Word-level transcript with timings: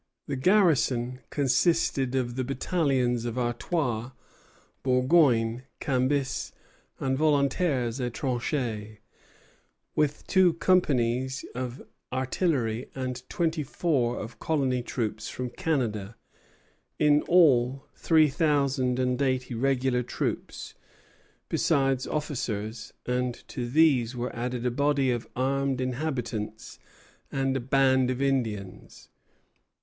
The 0.25 0.35
garrison 0.35 1.19
consisted 1.29 2.15
of 2.15 2.35
the 2.35 2.43
battalions 2.43 3.23
of 3.23 3.37
Artois, 3.37 4.09
Bourgogne, 4.81 5.61
Cambis, 5.79 6.53
and 6.99 7.15
Volontaires 7.15 7.99
Étrangers, 7.99 8.97
with 9.93 10.25
two 10.25 10.53
companies 10.53 11.45
of 11.53 11.83
artillery 12.11 12.89
and 12.95 13.21
twenty 13.29 13.61
four 13.61 14.17
of 14.17 14.39
colony 14.39 14.81
troops 14.81 15.29
from 15.29 15.51
Canada, 15.51 16.15
in 16.97 17.21
all 17.27 17.85
three 17.93 18.27
thousand 18.27 18.97
and 18.97 19.21
eighty 19.21 19.53
regular 19.53 20.01
troops, 20.01 20.73
besides 21.47 22.07
officers; 22.07 22.91
and 23.05 23.35
to 23.49 23.69
these 23.69 24.15
were 24.15 24.35
added 24.35 24.65
a 24.65 24.71
body 24.71 25.11
of 25.11 25.27
armed 25.35 25.79
inhabitants 25.79 26.79
and 27.31 27.55
a 27.55 27.59
band 27.59 28.09
of 28.09 28.19
Indians. 28.19 29.09